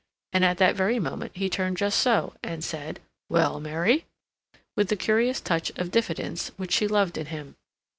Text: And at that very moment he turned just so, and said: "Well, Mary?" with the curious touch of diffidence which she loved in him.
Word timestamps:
And 0.33 0.43
at 0.43 0.57
that 0.57 0.75
very 0.75 0.97
moment 0.99 1.33
he 1.35 1.47
turned 1.47 1.77
just 1.77 1.99
so, 1.99 2.33
and 2.41 2.63
said: 2.63 2.99
"Well, 3.29 3.59
Mary?" 3.59 4.07
with 4.75 4.87
the 4.89 4.95
curious 4.95 5.39
touch 5.39 5.69
of 5.77 5.91
diffidence 5.91 6.47
which 6.57 6.71
she 6.71 6.87
loved 6.87 7.19
in 7.19 7.27
him. 7.27 7.55